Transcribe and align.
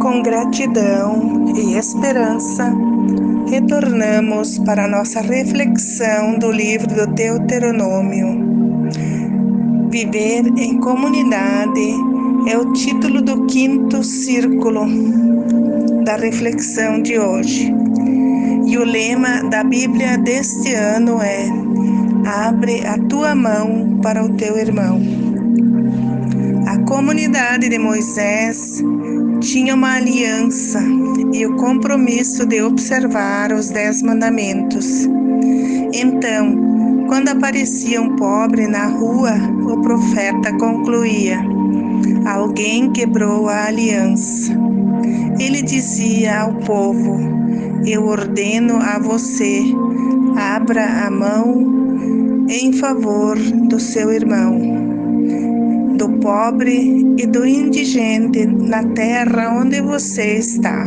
Com 0.00 0.22
gratidão 0.22 1.46
e 1.56 1.76
esperança, 1.76 2.74
retornamos 3.48 4.58
para 4.58 4.84
a 4.86 4.88
nossa 4.88 5.20
reflexão 5.20 6.38
do 6.38 6.50
livro 6.50 6.88
do 6.88 7.06
Deuteronômio. 7.06 8.90
Viver 9.90 10.46
em 10.56 10.80
comunidade 10.80 11.94
é 12.48 12.58
o 12.58 12.72
título 12.72 13.22
do 13.22 13.46
quinto 13.46 14.02
círculo 14.02 14.86
da 16.04 16.16
reflexão 16.16 17.00
de 17.00 17.18
hoje. 17.18 17.72
E 18.66 18.76
o 18.78 18.84
lema 18.84 19.42
da 19.50 19.62
Bíblia 19.62 20.18
deste 20.18 20.74
ano 20.74 21.20
é: 21.20 21.46
Abre 22.24 22.86
a 22.86 22.96
tua 23.08 23.34
mão 23.34 23.98
para 24.00 24.24
o 24.24 24.32
teu 24.34 24.56
irmão. 24.56 25.00
A 26.68 26.78
comunidade 26.88 27.68
de 27.68 27.78
Moisés 27.78 28.80
tinha 29.40 29.74
uma 29.74 29.96
aliança 29.96 30.80
e 31.32 31.44
o 31.44 31.56
compromisso 31.56 32.46
de 32.46 32.62
observar 32.62 33.52
os 33.52 33.70
dez 33.70 34.02
mandamentos. 34.02 35.08
Então, 35.92 37.04
quando 37.08 37.30
aparecia 37.30 38.00
um 38.00 38.14
pobre 38.14 38.68
na 38.68 38.86
rua, 38.86 39.32
o 39.64 39.80
profeta 39.82 40.56
concluía: 40.58 41.40
Alguém 42.24 42.92
quebrou 42.92 43.48
a 43.48 43.64
aliança. 43.64 44.52
Ele 45.40 45.60
dizia 45.60 46.42
ao 46.42 46.54
povo: 46.54 47.18
Eu 47.84 48.06
ordeno 48.06 48.76
a 48.76 49.00
você, 49.00 49.64
abra 50.36 51.04
a 51.04 51.10
mão 51.10 51.81
em 52.48 52.72
favor 52.72 53.38
do 53.68 53.78
seu 53.78 54.12
irmão 54.12 54.92
do 56.02 56.08
pobre 56.18 57.14
e 57.16 57.26
do 57.26 57.46
indigente 57.46 58.44
na 58.44 58.82
terra 58.88 59.54
onde 59.60 59.80
você 59.80 60.38
está. 60.38 60.84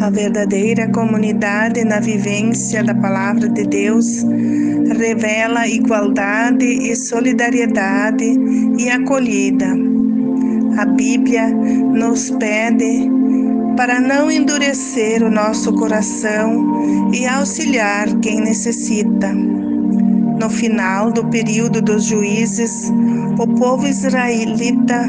A 0.00 0.08
verdadeira 0.08 0.88
comunidade 0.88 1.84
na 1.84 2.00
vivência 2.00 2.82
da 2.82 2.94
palavra 2.94 3.50
de 3.50 3.64
Deus 3.64 4.24
revela 4.96 5.68
igualdade 5.68 6.64
e 6.64 6.96
solidariedade 6.96 8.34
e 8.78 8.88
acolhida. 8.88 9.76
A 10.78 10.86
Bíblia 10.86 11.48
nos 11.50 12.30
pede 12.30 13.10
para 13.76 14.00
não 14.00 14.30
endurecer 14.30 15.22
o 15.22 15.30
nosso 15.30 15.70
coração 15.74 17.12
e 17.12 17.26
auxiliar 17.26 18.08
quem 18.20 18.40
necessita. 18.40 19.34
No 20.40 20.48
final 20.48 21.12
do 21.12 21.22
período 21.26 21.82
dos 21.82 22.04
juízes, 22.04 22.90
o 23.38 23.46
povo 23.46 23.86
israelita 23.86 25.06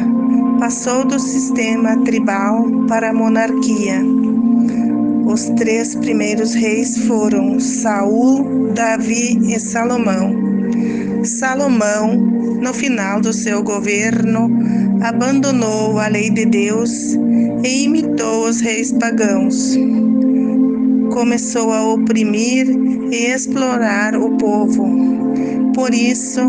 passou 0.60 1.06
do 1.06 1.18
sistema 1.18 1.96
tribal 2.04 2.66
para 2.90 3.12
a 3.12 3.14
monarquia. 3.14 4.02
Os 5.26 5.46
três 5.56 5.96
primeiros 5.96 6.54
reis 6.54 6.98
foram 7.08 7.62
Saul, 7.62 8.74
Davi 8.74 9.40
e 9.48 9.58
Salomão. 9.58 10.36
Salomão, 11.24 12.18
no 12.18 12.74
final 12.74 13.22
do 13.22 13.32
seu 13.32 13.64
governo, 13.64 14.52
abandonou 15.02 15.98
a 15.98 16.10
lei 16.10 16.30
de 16.30 16.46
Deus 16.46 17.14
e 17.64 17.86
imitou 17.86 18.50
os 18.50 18.60
reis 18.60 18.92
pagãos. 18.92 19.78
Começou 21.14 21.72
a 21.72 21.86
oprimir 21.94 22.68
e 23.12 23.28
explorar 23.28 24.14
o 24.18 24.38
povo 24.38 25.21
por 25.74 25.94
isso, 25.94 26.42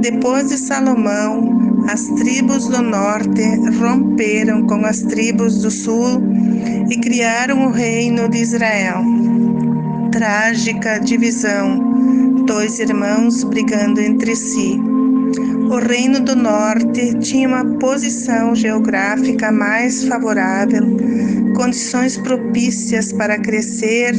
depois 0.00 0.48
de 0.48 0.58
Salomão, 0.58 1.84
as 1.88 2.06
tribos 2.20 2.68
do 2.68 2.82
norte 2.82 3.42
romperam 3.78 4.66
com 4.66 4.84
as 4.84 5.02
tribos 5.02 5.62
do 5.62 5.70
sul 5.70 6.22
e 6.90 6.96
criaram 6.98 7.66
o 7.66 7.70
reino 7.70 8.28
de 8.28 8.38
Israel. 8.38 9.02
Trágica 10.12 10.98
divisão, 10.98 12.44
dois 12.46 12.78
irmãos 12.78 13.42
brigando 13.44 14.00
entre 14.00 14.36
si. 14.36 14.78
O 15.70 15.76
reino 15.76 16.20
do 16.20 16.34
norte 16.34 17.18
tinha 17.18 17.48
uma 17.48 17.64
posição 17.78 18.54
geográfica 18.54 19.50
mais 19.52 20.04
favorável, 20.04 20.82
condições 21.54 22.16
propícias 22.16 23.12
para 23.12 23.38
crescer 23.38 24.14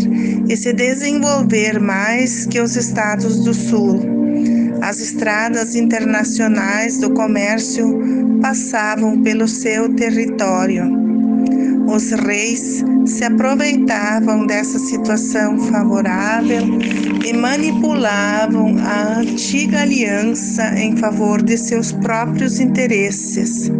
e 0.47 0.55
se 0.55 0.73
desenvolver 0.73 1.79
mais 1.79 2.45
que 2.45 2.59
os 2.59 2.75
estados 2.75 3.39
do 3.43 3.53
sul 3.53 4.18
as 4.81 4.99
estradas 4.99 5.75
internacionais 5.75 6.97
do 6.97 7.11
comércio 7.11 7.99
passavam 8.41 9.21
pelo 9.21 9.47
seu 9.47 9.93
território. 9.95 10.99
Os 11.87 12.11
reis 12.11 12.83
se 13.05 13.23
aproveitavam 13.23 14.45
dessa 14.45 14.77
situação 14.77 15.57
favorável 15.57 16.61
e 17.25 17.33
manipulavam 17.33 18.77
a 18.79 19.19
antiga 19.19 19.81
aliança 19.81 20.79
em 20.79 20.95
favor 20.95 21.41
de 21.41 21.57
seus 21.57 21.91
próprios 21.91 22.59
interesses. 22.59 23.71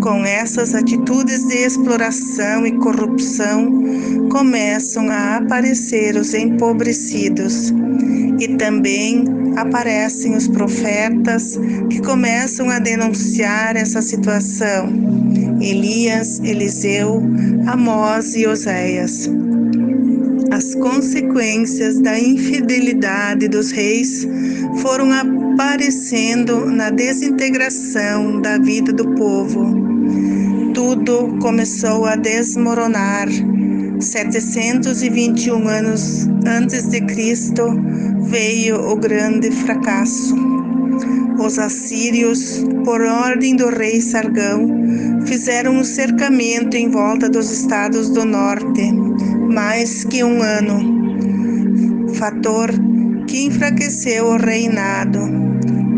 Com 0.00 0.24
essas 0.24 0.74
atitudes 0.74 1.44
de 1.48 1.56
exploração 1.56 2.66
e 2.66 2.72
corrupção, 2.78 3.82
começam 4.30 5.10
a 5.10 5.36
aparecer 5.36 6.14
os 6.16 6.34
empobrecidos 6.34 7.72
e 8.38 8.48
também 8.56 9.24
aparecem 9.56 10.36
os 10.36 10.48
profetas 10.48 11.58
que 11.90 12.00
começam 12.00 12.70
a 12.70 12.78
denunciar 12.78 13.76
essa 13.76 14.02
situação. 14.02 14.88
Elias, 15.60 16.40
Eliseu, 16.40 17.22
Amós 17.66 18.34
e 18.34 18.46
Oséias. 18.46 19.30
As 20.50 20.74
consequências 20.74 22.00
da 22.00 22.18
infidelidade 22.18 23.48
dos 23.48 23.70
reis 23.70 24.26
foram 24.82 25.10
aparecendo 25.12 26.66
na 26.66 26.90
desintegração 26.90 28.40
da 28.40 28.58
vida 28.58 28.92
do 28.92 29.14
povo. 29.14 29.74
Tudo 30.74 31.36
começou 31.40 32.04
a 32.04 32.16
desmoronar 32.16 33.28
721 34.00 35.68
anos 35.68 36.26
antes 36.46 36.88
de 36.88 37.00
Cristo 37.02 37.62
veio 38.22 38.80
o 38.80 38.96
grande 38.96 39.50
fracasso. 39.50 40.36
Os 41.38 41.58
assírios, 41.58 42.64
por 42.84 43.00
ordem 43.00 43.56
do 43.56 43.68
rei 43.68 44.00
Sargão, 44.00 44.68
fizeram 45.26 45.76
um 45.76 45.84
cercamento 45.84 46.76
em 46.76 46.88
volta 46.88 47.28
dos 47.28 47.50
estados 47.50 48.10
do 48.10 48.24
norte, 48.24 48.92
mais 49.52 50.04
que 50.04 50.22
um 50.22 50.42
ano, 50.42 52.08
fator 52.14 52.70
que 53.26 53.46
enfraqueceu 53.46 54.26
o 54.26 54.36
reinado 54.36 55.53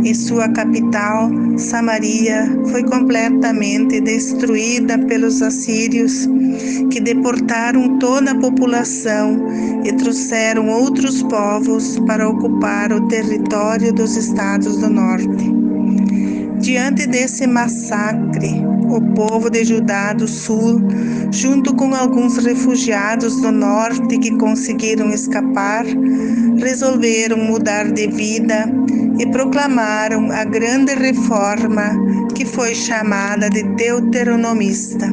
e 0.07 0.15
sua 0.15 0.49
capital, 0.51 1.29
Samaria, 1.59 2.47
foi 2.71 2.85
completamente 2.85 4.01
destruída 4.01 4.97
pelos 4.97 5.43
assírios, 5.43 6.29
que 6.93 7.01
deportaram 7.01 7.99
toda 7.99 8.31
a 8.31 8.39
população 8.39 9.37
e 9.85 9.93
trouxeram 9.95 10.69
outros 10.69 11.25
povos 11.25 11.99
para 12.07 12.29
ocupar 12.29 12.93
o 12.93 13.09
território 13.09 13.93
dos 13.93 14.17
estados 14.17 14.77
do 14.77 14.89
norte. 14.89 15.56
Diante 16.67 17.07
desse 17.07 17.47
massacre, 17.47 18.61
o 18.91 19.01
povo 19.15 19.49
de 19.49 19.65
Judá 19.65 20.13
do 20.13 20.27
Sul, 20.27 20.83
junto 21.31 21.73
com 21.77 21.95
alguns 21.95 22.39
refugiados 22.39 23.41
do 23.41 23.53
norte 23.53 24.19
que 24.19 24.37
conseguiram 24.37 25.11
escapar, 25.11 25.85
resolveram 26.59 27.39
mudar 27.39 27.93
de 27.93 28.09
vida 28.09 28.69
e 29.17 29.25
proclamaram 29.27 30.33
a 30.33 30.45
grande 30.45 30.93
reforma 30.97 31.93
que 32.35 32.45
foi 32.45 32.75
chamada 32.75 33.49
de 33.49 33.63
Deuteronomista, 33.77 35.07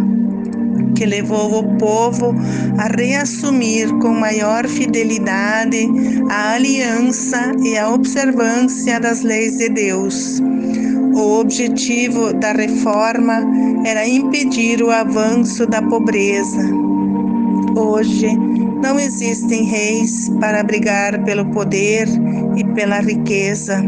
que 0.95 1.05
levou 1.05 1.59
o 1.59 1.77
povo 1.77 2.33
a 2.79 2.87
reassumir 2.97 3.93
com 3.99 4.09
maior 4.09 4.67
fidelidade 4.67 5.87
a 6.31 6.53
aliança 6.53 7.51
e 7.63 7.77
a 7.77 7.91
observância 7.91 8.99
das 8.99 9.21
leis 9.21 9.59
de 9.59 9.69
Deus. 9.69 10.41
O 11.15 11.39
objetivo 11.39 12.33
da 12.33 12.51
reforma 12.53 13.43
era 13.85 14.07
impedir 14.07 14.81
o 14.81 14.89
avanço 14.89 15.65
da 15.65 15.81
pobreza. 15.81 16.61
Hoje, 17.75 18.35
não 18.81 18.99
existem 18.99 19.63
reis 19.63 20.29
para 20.39 20.63
brigar 20.63 21.23
pelo 21.23 21.45
poder 21.51 22.07
e 22.57 22.63
pela 22.73 22.99
riqueza, 22.99 23.83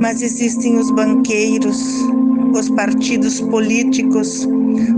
mas 0.00 0.22
existem 0.22 0.76
os 0.76 0.90
banqueiros, 0.90 1.82
os 2.54 2.68
partidos 2.70 3.40
políticos, 3.40 4.48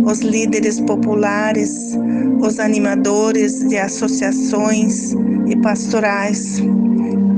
os 0.04 0.20
líderes 0.20 0.80
populares, 0.80 1.96
os 2.40 2.58
animadores 2.58 3.60
de 3.68 3.78
associações 3.78 5.14
e 5.46 5.56
pastorais. 5.56 6.60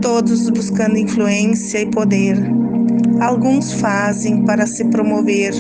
todos 0.01 0.49
buscando 0.49 0.97
influência 0.97 1.81
e 1.83 1.87
poder. 1.87 2.60
Alguns 3.21 3.75
fazem 3.75 4.43
para 4.45 4.67
se 4.67 4.83
promover, 4.87 5.53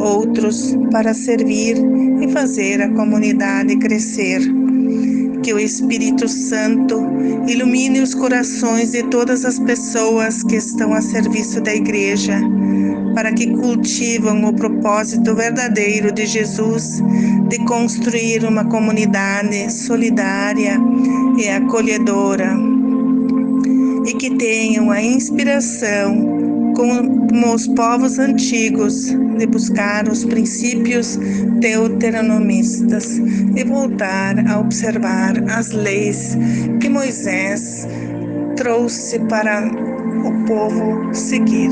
outros 0.00 0.76
para 0.90 1.14
servir 1.14 1.76
e 2.20 2.28
fazer 2.32 2.82
a 2.82 2.90
comunidade 2.90 3.76
crescer. 3.76 4.40
Que 5.42 5.54
o 5.54 5.60
Espírito 5.60 6.26
Santo 6.28 7.00
ilumine 7.46 8.00
os 8.00 8.14
corações 8.14 8.90
de 8.90 9.04
todas 9.04 9.44
as 9.44 9.60
pessoas 9.60 10.42
que 10.42 10.56
estão 10.56 10.92
a 10.92 11.00
serviço 11.00 11.60
da 11.60 11.72
Igreja, 11.72 12.40
para 13.14 13.32
que 13.32 13.46
cultivam 13.46 14.44
o 14.44 14.52
propósito 14.52 15.36
verdadeiro 15.36 16.12
de 16.12 16.26
Jesus 16.26 17.00
de 17.48 17.58
construir 17.64 18.44
uma 18.44 18.64
comunidade 18.64 19.72
solidária 19.72 20.76
e 21.38 21.48
acolhedora, 21.48 22.56
e 24.04 24.12
que 24.14 24.36
tenham 24.36 24.90
a 24.90 25.00
inspiração 25.00 26.37
como 26.78 27.54
os 27.54 27.66
povos 27.66 28.20
antigos, 28.20 29.06
de 29.36 29.46
buscar 29.46 30.08
os 30.08 30.24
princípios 30.24 31.18
deuteronomistas 31.58 33.18
e 33.56 33.64
voltar 33.64 34.38
a 34.48 34.60
observar 34.60 35.34
as 35.50 35.70
leis 35.72 36.38
que 36.80 36.88
Moisés 36.88 37.84
trouxe 38.56 39.18
para 39.28 39.66
o 39.66 40.46
povo 40.46 41.12
seguir. 41.12 41.70